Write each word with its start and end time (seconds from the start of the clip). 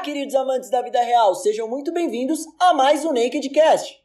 queridos 0.00 0.34
amantes 0.34 0.70
da 0.70 0.80
vida 0.80 1.00
real, 1.02 1.34
sejam 1.34 1.68
muito 1.68 1.92
bem-vindos 1.92 2.46
a 2.58 2.72
mais 2.72 3.04
um 3.04 3.12
Nakedcast. 3.12 4.02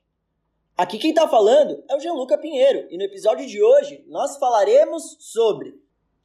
Aqui 0.75 0.97
quem 0.97 1.13
tá 1.13 1.25
falando 1.25 1.81
é 1.89 1.95
o 1.95 1.99
Gianluca 2.01 2.37
Pinheiro 2.37 2.85
e 2.91 2.97
no 2.97 3.03
episódio 3.03 3.47
de 3.47 3.63
hoje 3.63 4.03
nós 4.07 4.35
falaremos 4.35 5.15
sobre 5.19 5.73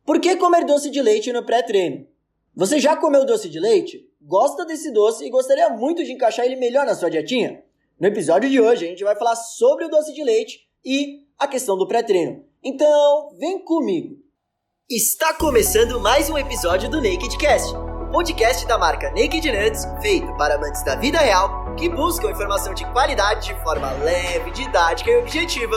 por 0.05 0.21
que 0.21 0.37
comer 0.37 0.65
doce 0.65 0.91
de 0.91 1.01
leite 1.01 1.33
no 1.33 1.45
pré-treino. 1.45 2.05
Você 2.55 2.81
já 2.81 2.97
comeu 2.97 3.25
doce 3.25 3.49
de 3.49 3.61
leite? 3.61 4.11
Gosta 4.21 4.65
desse 4.65 4.91
doce 4.91 5.25
e 5.25 5.31
gostaria 5.31 5.71
muito 5.71 6.03
de 6.03 6.13
encaixar 6.13 6.47
ele 6.47 6.57
melhor 6.57 6.85
na 6.85 6.97
sua 6.97 7.09
dietinha? 7.09 7.63
No 7.99 8.09
episódio 8.09 8.51
de 8.51 8.61
hoje 8.61 8.87
a 8.87 8.89
gente 8.89 9.05
vai 9.05 9.15
falar 9.15 9.37
sobre 9.37 9.85
o 9.85 9.89
doce 9.89 10.13
de 10.13 10.25
leite 10.25 10.69
e 10.85 11.25
a 11.39 11.47
questão 11.47 11.79
do 11.79 11.87
pré-treino. 11.87 12.45
Então, 12.63 13.31
vem 13.39 13.65
comigo. 13.65 14.17
Está 14.91 15.33
começando 15.33 16.01
mais 16.01 16.29
um 16.29 16.37
episódio 16.37 16.91
do 16.91 17.01
Nakedcast 17.01 17.90
podcast 18.11 18.67
da 18.67 18.77
marca 18.77 19.09
Naked 19.11 19.53
Nuts, 19.53 19.87
feito 20.03 20.37
para 20.37 20.57
amantes 20.57 20.83
da 20.83 20.97
vida 20.97 21.19
real 21.19 21.77
que 21.77 21.89
buscam 21.89 22.31
informação 22.31 22.75
de 22.75 22.85
qualidade 22.91 23.47
de 23.47 23.63
forma 23.63 23.93
leve, 24.03 24.51
didática 24.51 25.11
e 25.11 25.17
objetiva. 25.17 25.77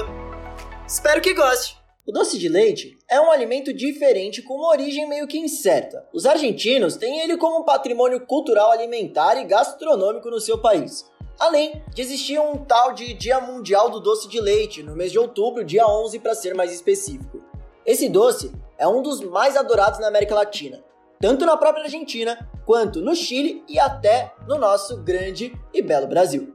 Espero 0.87 1.21
que 1.21 1.33
goste! 1.35 1.77
O 2.07 2.11
doce 2.11 2.39
de 2.39 2.49
leite 2.49 2.97
é 3.07 3.21
um 3.21 3.31
alimento 3.31 3.71
diferente 3.71 4.41
com 4.41 4.55
uma 4.55 4.69
origem 4.69 5.07
meio 5.07 5.27
que 5.27 5.37
incerta. 5.37 6.07
Os 6.11 6.25
argentinos 6.25 6.97
têm 6.97 7.19
ele 7.19 7.37
como 7.37 7.59
um 7.59 7.63
patrimônio 7.63 8.25
cultural 8.25 8.71
alimentar 8.71 9.35
e 9.37 9.45
gastronômico 9.45 10.31
no 10.31 10.41
seu 10.41 10.57
país. 10.57 11.05
Além 11.39 11.83
de 11.93 12.01
existir 12.01 12.39
um 12.39 12.57
tal 12.57 12.93
de 12.93 13.13
Dia 13.13 13.39
Mundial 13.39 13.91
do 13.91 13.99
Doce 13.99 14.27
de 14.27 14.41
Leite, 14.41 14.81
no 14.81 14.95
mês 14.95 15.11
de 15.11 15.19
outubro, 15.19 15.63
dia 15.63 15.85
11 15.87 16.17
para 16.17 16.33
ser 16.33 16.55
mais 16.55 16.73
específico. 16.73 17.43
Esse 17.85 18.09
doce 18.09 18.51
é 18.75 18.87
um 18.87 19.03
dos 19.03 19.21
mais 19.21 19.55
adorados 19.55 19.99
na 19.99 20.07
América 20.07 20.33
Latina 20.33 20.83
tanto 21.23 21.45
na 21.45 21.55
própria 21.55 21.85
Argentina 21.85 22.37
quanto 22.65 22.99
no 22.99 23.15
Chile 23.15 23.63
e 23.69 23.79
até 23.79 24.33
no 24.45 24.57
nosso 24.57 24.97
grande 24.97 25.57
e 25.73 25.81
belo 25.81 26.05
Brasil. 26.05 26.51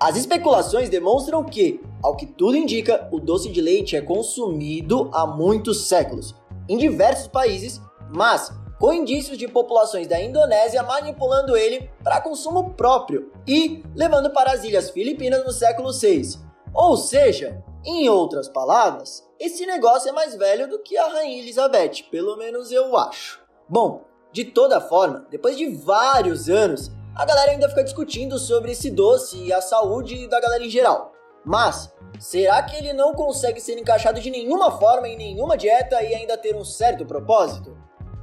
As 0.00 0.16
especulações 0.16 0.88
demonstram 0.88 1.44
que, 1.44 1.82
ao 2.02 2.16
que 2.16 2.24
tudo 2.24 2.56
indica, 2.56 3.10
o 3.12 3.20
doce 3.20 3.50
de 3.50 3.60
leite 3.60 3.94
é 3.94 4.00
consumido 4.00 5.10
há 5.12 5.26
muitos 5.26 5.86
séculos, 5.86 6.34
em 6.66 6.78
diversos 6.78 7.26
países, 7.26 7.78
mas 8.08 8.50
com 8.80 8.90
indícios 8.90 9.36
de 9.36 9.46
populações 9.46 10.06
da 10.06 10.18
Indonésia 10.18 10.82
manipulando 10.82 11.54
ele 11.54 11.90
para 12.02 12.22
consumo 12.22 12.70
próprio 12.72 13.30
e 13.46 13.84
levando 13.94 14.30
para 14.30 14.52
as 14.52 14.64
ilhas 14.64 14.88
Filipinas 14.88 15.44
no 15.44 15.52
século 15.52 15.92
VI. 15.92 16.38
Ou 16.72 16.96
seja, 16.96 17.62
em 17.84 18.08
outras 18.08 18.48
palavras, 18.48 19.22
esse 19.38 19.66
negócio 19.66 20.08
é 20.08 20.12
mais 20.12 20.34
velho 20.34 20.70
do 20.70 20.78
que 20.78 20.96
a 20.96 21.06
Rainha 21.06 21.42
Elizabeth, 21.42 22.04
pelo 22.10 22.34
menos 22.38 22.72
eu 22.72 22.96
acho. 22.96 23.44
Bom, 23.68 24.04
de 24.32 24.44
toda 24.44 24.80
forma, 24.80 25.26
depois 25.30 25.56
de 25.56 25.66
vários 25.66 26.48
anos, 26.48 26.92
a 27.16 27.24
galera 27.24 27.50
ainda 27.50 27.68
fica 27.68 27.82
discutindo 27.82 28.38
sobre 28.38 28.72
esse 28.72 28.90
doce 28.90 29.38
e 29.38 29.52
a 29.52 29.60
saúde 29.60 30.28
da 30.28 30.40
galera 30.40 30.64
em 30.64 30.70
geral. 30.70 31.12
Mas, 31.44 31.92
será 32.18 32.62
que 32.62 32.76
ele 32.76 32.92
não 32.92 33.12
consegue 33.14 33.60
ser 33.60 33.78
encaixado 33.78 34.20
de 34.20 34.30
nenhuma 34.30 34.70
forma 34.78 35.08
em 35.08 35.16
nenhuma 35.16 35.56
dieta 35.56 36.02
e 36.02 36.14
ainda 36.14 36.36
ter 36.36 36.54
um 36.54 36.64
certo 36.64 37.04
propósito? 37.04 37.76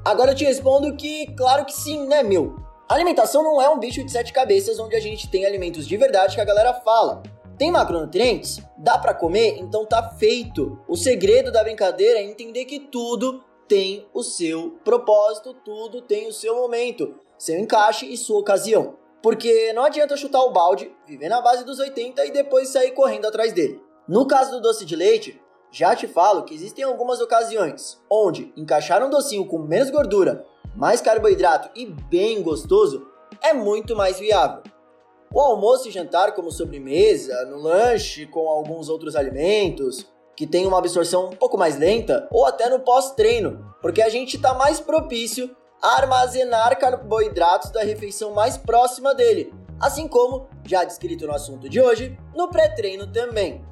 Agora 0.05 0.31
eu 0.31 0.35
te 0.35 0.45
respondo 0.45 0.95
que, 0.95 1.27
claro 1.35 1.65
que 1.65 1.73
sim, 1.73 2.05
né, 2.07 2.23
meu? 2.23 2.55
A 2.87 2.93
alimentação 2.93 3.43
não 3.43 3.61
é 3.61 3.69
um 3.69 3.79
bicho 3.79 4.03
de 4.03 4.11
sete 4.11 4.31
cabeças 4.31 4.79
onde 4.79 4.95
a 4.95 4.99
gente 4.99 5.29
tem 5.29 5.45
alimentos 5.45 5.87
de 5.87 5.97
verdade 5.97 6.35
que 6.35 6.41
a 6.41 6.45
galera 6.45 6.73
fala. 6.73 7.23
Tem 7.57 7.71
macronutrientes? 7.71 8.61
Dá 8.77 8.97
para 8.97 9.13
comer? 9.13 9.57
Então 9.57 9.85
tá 9.85 10.09
feito. 10.17 10.79
O 10.87 10.95
segredo 10.95 11.51
da 11.51 11.63
brincadeira 11.63 12.19
é 12.19 12.23
entender 12.23 12.65
que 12.65 12.79
tudo 12.79 13.43
tem 13.73 14.05
o 14.13 14.21
seu 14.21 14.77
propósito, 14.85 15.51
tudo 15.65 15.99
tem 15.99 16.27
o 16.27 16.31
seu 16.31 16.55
momento, 16.55 17.15
seu 17.39 17.57
encaixe 17.57 18.05
e 18.05 18.15
sua 18.15 18.37
ocasião. 18.37 18.99
Porque 19.19 19.73
não 19.73 19.83
adianta 19.83 20.15
chutar 20.15 20.43
o 20.43 20.51
balde, 20.51 20.95
viver 21.07 21.27
na 21.27 21.41
base 21.41 21.63
dos 21.63 21.79
80 21.79 22.23
e 22.23 22.29
depois 22.29 22.69
sair 22.69 22.91
correndo 22.91 23.25
atrás 23.25 23.51
dele. 23.51 23.81
No 24.07 24.27
caso 24.27 24.51
do 24.51 24.61
doce 24.61 24.85
de 24.85 24.95
leite, 24.95 25.41
já 25.71 25.95
te 25.95 26.07
falo 26.07 26.43
que 26.43 26.53
existem 26.53 26.83
algumas 26.83 27.19
ocasiões 27.19 27.99
onde 28.07 28.53
encaixar 28.55 29.03
um 29.03 29.09
docinho 29.09 29.47
com 29.47 29.57
menos 29.57 29.89
gordura, 29.89 30.45
mais 30.75 31.01
carboidrato 31.01 31.71
e 31.75 31.87
bem 31.87 32.43
gostoso 32.43 33.07
é 33.41 33.53
muito 33.53 33.95
mais 33.95 34.19
viável. 34.19 34.61
O 35.33 35.39
almoço 35.39 35.87
e 35.87 35.91
jantar 35.91 36.35
como 36.35 36.51
sobremesa, 36.51 37.43
no 37.45 37.57
lanche 37.57 38.27
com 38.27 38.47
alguns 38.47 38.87
outros 38.87 39.15
alimentos, 39.15 40.12
que 40.35 40.47
tem 40.47 40.65
uma 40.65 40.77
absorção 40.77 41.29
um 41.29 41.35
pouco 41.35 41.57
mais 41.57 41.77
lenta, 41.77 42.27
ou 42.31 42.45
até 42.45 42.69
no 42.69 42.79
pós-treino, 42.79 43.75
porque 43.81 44.01
a 44.01 44.09
gente 44.09 44.35
está 44.35 44.53
mais 44.53 44.79
propício 44.79 45.55
a 45.81 45.97
armazenar 45.97 46.79
carboidratos 46.79 47.69
da 47.71 47.83
refeição 47.83 48.33
mais 48.33 48.57
próxima 48.57 49.13
dele, 49.13 49.53
assim 49.79 50.07
como, 50.07 50.47
já 50.65 50.83
descrito 50.83 51.27
no 51.27 51.33
assunto 51.33 51.69
de 51.69 51.81
hoje, 51.81 52.17
no 52.33 52.49
pré-treino 52.49 53.05
também. 53.11 53.63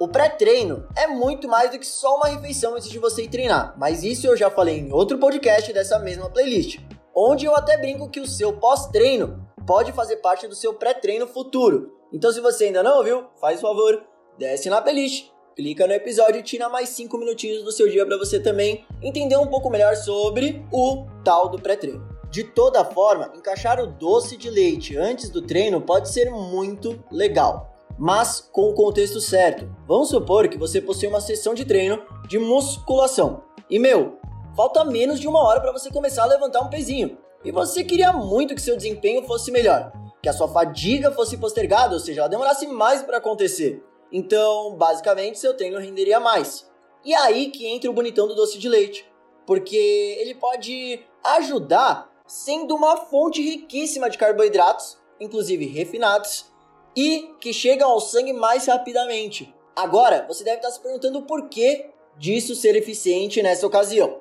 O 0.00 0.08
pré-treino 0.08 0.86
é 0.96 1.06
muito 1.06 1.48
mais 1.48 1.70
do 1.70 1.78
que 1.78 1.86
só 1.86 2.16
uma 2.16 2.28
refeição 2.28 2.74
antes 2.74 2.88
de 2.88 2.98
você 2.98 3.24
ir 3.24 3.28
treinar, 3.28 3.74
mas 3.76 4.02
isso 4.02 4.26
eu 4.26 4.36
já 4.36 4.50
falei 4.50 4.78
em 4.78 4.92
outro 4.92 5.18
podcast 5.18 5.72
dessa 5.72 5.98
mesma 5.98 6.30
playlist, 6.30 6.78
onde 7.14 7.44
eu 7.44 7.54
até 7.54 7.76
brinco 7.76 8.08
que 8.08 8.20
o 8.20 8.26
seu 8.26 8.52
pós-treino 8.54 9.46
pode 9.66 9.92
fazer 9.92 10.16
parte 10.16 10.48
do 10.48 10.54
seu 10.54 10.74
pré-treino 10.74 11.26
futuro. 11.26 11.92
Então, 12.12 12.32
se 12.32 12.40
você 12.40 12.64
ainda 12.64 12.82
não 12.82 12.98
ouviu, 12.98 13.26
faz 13.40 13.58
o 13.58 13.62
favor, 13.62 14.02
desce 14.38 14.68
na 14.70 14.80
playlist 14.80 15.31
clica 15.54 15.86
no 15.86 15.92
episódio 15.92 16.40
e 16.40 16.42
tira 16.42 16.68
mais 16.68 16.88
5 16.90 17.16
minutinhos 17.18 17.62
do 17.62 17.72
seu 17.72 17.88
dia 17.88 18.06
para 18.06 18.18
você 18.18 18.40
também 18.40 18.84
entender 19.02 19.36
um 19.36 19.46
pouco 19.46 19.70
melhor 19.70 19.96
sobre 19.96 20.64
o 20.72 21.06
tal 21.24 21.48
do 21.48 21.60
pré-treino. 21.60 22.12
De 22.30 22.44
toda 22.44 22.84
forma, 22.84 23.30
encaixar 23.36 23.78
o 23.78 23.86
doce 23.86 24.36
de 24.36 24.48
leite 24.48 24.96
antes 24.96 25.28
do 25.28 25.42
treino 25.42 25.80
pode 25.80 26.08
ser 26.08 26.30
muito 26.30 27.02
legal, 27.10 27.76
mas 27.98 28.40
com 28.40 28.70
o 28.70 28.74
contexto 28.74 29.20
certo. 29.20 29.68
Vamos 29.86 30.08
supor 30.08 30.48
que 30.48 30.56
você 30.56 30.80
possui 30.80 31.08
uma 31.08 31.20
sessão 31.20 31.52
de 31.52 31.64
treino 31.64 32.02
de 32.26 32.38
musculação. 32.38 33.42
E 33.68 33.78
meu, 33.78 34.18
falta 34.56 34.84
menos 34.84 35.20
de 35.20 35.28
uma 35.28 35.42
hora 35.42 35.60
para 35.60 35.72
você 35.72 35.90
começar 35.90 36.22
a 36.22 36.26
levantar 36.26 36.62
um 36.62 36.70
pezinho. 36.70 37.18
E 37.44 37.52
você 37.52 37.84
queria 37.84 38.12
muito 38.12 38.54
que 38.54 38.62
seu 38.62 38.76
desempenho 38.76 39.26
fosse 39.26 39.50
melhor, 39.50 39.92
que 40.22 40.28
a 40.28 40.32
sua 40.32 40.48
fadiga 40.48 41.10
fosse 41.10 41.36
postergada, 41.36 41.94
ou 41.94 42.00
seja, 42.00 42.20
ela 42.22 42.30
demorasse 42.30 42.66
mais 42.66 43.02
para 43.02 43.18
acontecer. 43.18 43.84
Então, 44.12 44.74
basicamente, 44.76 45.38
seu 45.38 45.56
treino 45.56 45.78
renderia 45.78 46.20
mais. 46.20 46.70
E 47.04 47.14
é 47.14 47.16
aí 47.16 47.50
que 47.50 47.66
entra 47.66 47.90
o 47.90 47.94
bonitão 47.94 48.28
do 48.28 48.34
doce 48.34 48.58
de 48.58 48.68
leite, 48.68 49.10
porque 49.46 50.16
ele 50.20 50.34
pode 50.34 51.00
ajudar 51.24 52.12
sendo 52.26 52.74
uma 52.76 52.96
fonte 52.96 53.42
riquíssima 53.42 54.10
de 54.10 54.18
carboidratos, 54.18 54.98
inclusive 55.18 55.66
refinados, 55.66 56.46
e 56.94 57.30
que 57.40 57.52
chegam 57.52 57.90
ao 57.90 58.00
sangue 58.00 58.32
mais 58.32 58.66
rapidamente. 58.66 59.52
Agora, 59.74 60.26
você 60.28 60.44
deve 60.44 60.58
estar 60.58 60.70
se 60.70 60.80
perguntando 60.80 61.18
o 61.18 61.22
porquê 61.22 61.90
disso 62.18 62.54
ser 62.54 62.76
eficiente 62.76 63.42
nessa 63.42 63.66
ocasião. 63.66 64.20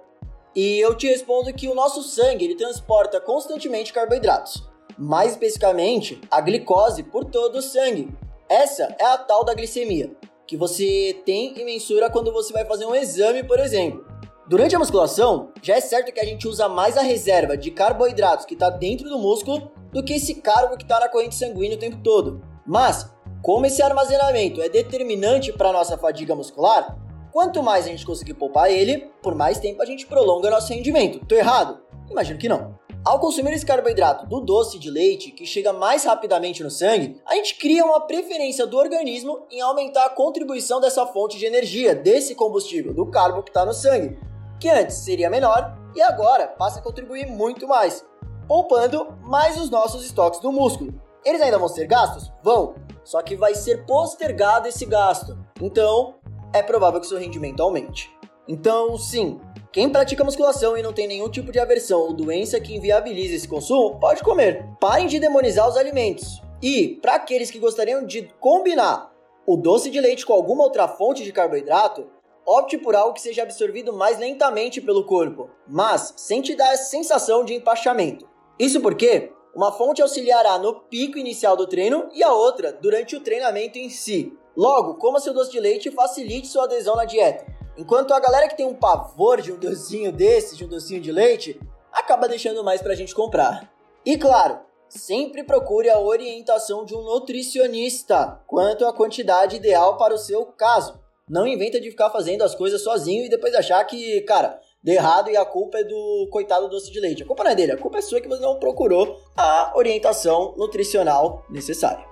E 0.56 0.80
eu 0.80 0.96
te 0.96 1.08
respondo 1.08 1.54
que 1.54 1.68
o 1.68 1.76
nosso 1.76 2.02
sangue 2.02 2.46
ele 2.46 2.56
transporta 2.56 3.20
constantemente 3.20 3.94
carboidratos, 3.94 4.64
mais 4.98 5.32
especificamente 5.32 6.20
a 6.30 6.42
glicose 6.42 7.04
por 7.04 7.26
todo 7.26 7.58
o 7.58 7.62
sangue, 7.62 8.10
essa 8.52 8.94
é 9.00 9.06
a 9.06 9.18
tal 9.18 9.46
da 9.46 9.54
glicemia, 9.54 10.12
que 10.46 10.58
você 10.58 11.22
tem 11.26 11.58
e 11.58 11.64
mensura 11.64 12.10
quando 12.10 12.34
você 12.34 12.52
vai 12.52 12.66
fazer 12.66 12.86
um 12.86 12.94
exame, 12.94 13.44
por 13.44 13.58
exemplo. 13.58 14.06
Durante 14.46 14.76
a 14.76 14.80
musculação, 14.80 15.54
já 15.62 15.78
é 15.78 15.80
certo 15.80 16.12
que 16.12 16.20
a 16.20 16.26
gente 16.26 16.46
usa 16.46 16.68
mais 16.68 16.98
a 16.98 17.02
reserva 17.02 17.56
de 17.56 17.72
carboidratos 17.72 18.46
que 18.46 18.54
está 18.54 18.70
dentro 18.70 19.08
do 19.08 19.18
músculo 19.18 19.72
do 19.94 20.04
que 20.04 20.16
esse 20.16 20.36
carbo 20.36 20.76
que 20.76 20.84
está 20.84 21.00
na 21.00 21.08
corrente 21.08 21.36
sanguínea 21.36 21.78
o 21.78 21.80
tempo 21.80 22.04
todo. 22.04 22.44
Mas, 22.68 23.10
como 23.42 23.66
esse 23.66 23.82
armazenamento 23.82 24.62
é 24.62 24.68
determinante 24.68 25.54
para 25.54 25.72
nossa 25.72 25.98
fadiga 25.98 26.36
muscular, 26.36 26.98
quanto 27.32 27.64
mais 27.64 27.86
a 27.86 27.90
gente 27.90 28.06
conseguir 28.06 28.34
poupar 28.34 28.70
ele, 28.70 29.10
por 29.24 29.34
mais 29.34 29.60
tempo 29.60 29.82
a 29.82 29.86
gente 29.86 30.06
prolonga 30.06 30.50
nosso 30.50 30.74
rendimento. 30.74 31.26
Tô 31.26 31.36
errado? 31.36 31.80
Imagino 32.10 32.38
que 32.38 32.50
não. 32.50 32.78
Ao 33.04 33.20
consumir 33.20 33.52
esse 33.54 33.66
carboidrato 33.66 34.28
do 34.28 34.40
doce 34.40 34.78
de 34.78 34.92
leite, 34.92 35.32
que 35.32 35.44
chega 35.44 35.74
mais 35.74 36.04
rapidamente 36.04 36.62
no 36.62 36.70
sangue, 36.70 37.20
a 37.26 37.34
gente 37.34 37.56
cria 37.56 37.84
uma 37.84 38.02
preferência 38.02 38.68
do 38.68 38.78
organismo 38.78 39.48
em 39.50 39.60
aumentar 39.60 40.06
a 40.06 40.10
contribuição 40.10 40.80
dessa 40.80 41.08
fonte 41.08 41.36
de 41.40 41.46
energia, 41.48 41.96
desse 41.96 42.36
combustível, 42.36 42.94
do 42.94 43.08
carbo 43.08 43.42
que 43.42 43.50
está 43.50 43.66
no 43.66 43.74
sangue, 43.74 44.20
que 44.60 44.70
antes 44.70 44.98
seria 44.98 45.32
menor 45.32 45.76
e 45.96 46.02
agora 46.02 46.48
passa 46.48 46.80
a 46.80 46.84
contribuir 46.84 47.26
muito 47.26 47.68
mais, 47.68 48.06
poupando 48.48 49.08
mais 49.24 49.60
os 49.60 49.72
nossos 49.72 50.06
estoques 50.06 50.40
do 50.40 50.52
músculo. 50.52 50.94
Eles 51.26 51.42
ainda 51.42 51.58
vão 51.58 51.68
ser 51.68 51.88
gastos? 51.88 52.32
Vão, 52.44 52.76
só 53.04 53.20
que 53.24 53.36
vai 53.36 53.56
ser 53.56 53.84
postergado 53.88 54.68
esse 54.68 54.86
gasto. 54.86 55.36
Então, 55.60 56.14
é 56.54 56.62
provável 56.62 57.02
que 57.02 57.08
seu 57.08 57.18
rendimento 57.18 57.64
aumente. 57.64 58.12
Então, 58.48 58.98
sim, 58.98 59.40
quem 59.72 59.90
pratica 59.90 60.24
musculação 60.24 60.78
e 60.78 60.82
não 60.82 60.92
tem 60.92 61.08
nenhum 61.08 61.30
tipo 61.30 61.52
de 61.52 61.60
aversão 61.60 62.02
ou 62.02 62.14
doença 62.14 62.60
que 62.60 62.76
inviabilize 62.76 63.36
esse 63.36 63.48
consumo, 63.48 64.00
pode 64.00 64.24
comer. 64.24 64.66
Parem 64.80 65.08
de 65.08 65.20
demonizar 65.20 65.68
os 65.70 65.78
alimentos. 65.78 66.42
E, 66.62 67.00
para 67.02 67.16
aqueles 67.16 67.50
que 67.50 67.60
gostariam 67.60 68.06
de 68.06 68.24
combinar 68.40 69.12
o 69.46 69.56
doce 69.56 69.90
de 69.90 70.00
leite 70.00 70.26
com 70.26 70.34
alguma 70.34 70.64
outra 70.64 70.88
fonte 70.88 71.24
de 71.24 71.32
carboidrato, 71.32 72.08
opte 72.46 72.78
por 72.78 72.96
algo 72.96 73.14
que 73.14 73.22
seja 73.22 73.44
absorvido 73.44 73.94
mais 73.94 74.20
lentamente 74.20 74.82
pelo 74.82 75.06
corpo, 75.06 75.50
mas 75.68 76.14
sem 76.18 76.42
te 76.42 76.56
dar 76.56 76.72
a 76.72 76.78
sensação 76.78 77.46
de 77.46 77.54
empachamento. 77.54 78.28
Isso 78.60 78.82
porque 78.82 79.32
Uma 79.54 79.72
fonte 79.74 80.02
auxiliará 80.02 80.58
no 80.58 80.80
pico 80.82 81.18
inicial 81.18 81.58
do 81.58 81.68
treino 81.68 82.08
e 82.14 82.24
a 82.24 82.32
outra 82.32 82.72
durante 82.72 83.18
o 83.18 83.20
treinamento 83.20 83.78
em 83.78 83.90
si. 83.90 84.32
Logo, 84.56 84.96
coma 84.96 85.20
seu 85.20 85.34
doce 85.34 85.52
de 85.52 85.60
leite 85.60 85.90
e 85.90 85.92
facilite 85.92 86.48
sua 86.48 86.64
adesão 86.64 86.96
na 86.96 87.04
dieta. 87.04 87.46
Enquanto 87.82 88.14
a 88.14 88.20
galera 88.20 88.48
que 88.48 88.56
tem 88.56 88.68
um 88.68 88.76
pavor 88.76 89.42
de 89.42 89.52
um 89.52 89.58
docinho 89.58 90.12
desse, 90.12 90.56
de 90.56 90.64
um 90.64 90.68
docinho 90.68 91.02
de 91.02 91.12
leite, 91.12 91.60
acaba 91.92 92.28
deixando 92.28 92.64
mais 92.64 92.80
pra 92.80 92.94
gente 92.94 93.16
comprar. 93.16 93.74
E 94.06 94.20
claro, 94.20 94.60
sempre 94.88 95.44
procure 95.44 95.90
a 95.90 96.00
orientação 96.00 96.86
de 96.86 96.94
um 96.94 97.02
nutricionista 97.02 98.40
quanto 98.46 98.86
à 98.86 98.94
quantidade 98.94 99.56
ideal 99.56 99.98
para 99.98 100.14
o 100.14 100.18
seu 100.20 100.46
caso. 100.46 101.00
Não 101.28 101.48
inventa 101.48 101.82
de 101.82 101.90
ficar 101.90 102.12
fazendo 102.12 102.44
as 102.44 102.54
coisas 102.54 102.84
sozinho 102.84 103.26
e 103.26 103.30
depois 103.30 103.56
achar 103.56 103.84
que, 103.86 104.22
cara, 104.22 104.60
deu 104.84 104.94
errado 104.94 105.32
e 105.32 105.36
a 105.36 105.44
culpa 105.44 105.80
é 105.80 105.84
do 105.84 106.30
coitado 106.32 106.70
doce 106.70 106.92
de 106.92 107.00
leite. 107.00 107.24
A 107.24 107.26
culpa 107.26 107.44
não 107.44 107.50
é 107.50 107.56
dele, 107.56 107.72
a 107.72 107.78
culpa 107.78 107.98
é 107.98 108.02
sua 108.02 108.22
que 108.22 108.28
você 108.28 108.44
não 108.44 108.60
procurou 108.60 109.18
a 109.36 109.74
orientação 109.76 110.54
nutricional 110.56 111.44
necessária. 111.50 112.11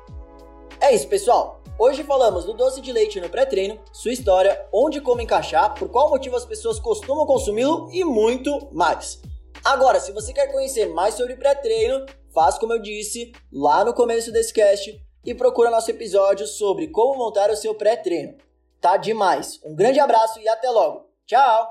É 0.89 0.95
isso, 0.95 1.07
pessoal. 1.07 1.61
Hoje 1.77 2.03
falamos 2.03 2.45
do 2.45 2.53
doce 2.55 2.81
de 2.81 2.91
leite 2.91 3.21
no 3.21 3.29
pré-treino, 3.29 3.79
sua 3.93 4.11
história, 4.11 4.67
onde 4.73 4.99
como 4.99 5.21
encaixar, 5.21 5.75
por 5.75 5.87
qual 5.87 6.09
motivo 6.09 6.35
as 6.35 6.45
pessoas 6.45 6.79
costumam 6.79 7.27
consumi-lo 7.27 7.87
e 7.91 8.03
muito 8.03 8.67
mais. 8.71 9.21
Agora, 9.63 9.99
se 9.99 10.11
você 10.11 10.33
quer 10.33 10.51
conhecer 10.51 10.87
mais 10.87 11.13
sobre 11.13 11.35
pré-treino, 11.35 12.07
faz 12.33 12.57
como 12.57 12.73
eu 12.73 12.81
disse 12.81 13.31
lá 13.53 13.85
no 13.85 13.93
começo 13.93 14.31
desse 14.31 14.51
cast 14.51 14.99
e 15.23 15.35
procura 15.35 15.69
nosso 15.69 15.91
episódio 15.91 16.47
sobre 16.47 16.87
como 16.87 17.19
montar 17.19 17.51
o 17.51 17.55
seu 17.55 17.75
pré-treino. 17.75 18.35
Tá 18.81 18.97
demais. 18.97 19.59
Um 19.63 19.75
grande 19.75 19.99
abraço 19.99 20.39
e 20.39 20.49
até 20.49 20.71
logo. 20.71 21.05
Tchau! 21.27 21.69